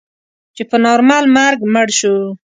[0.55, 2.15] چې په نارمل مرګ مړ شو.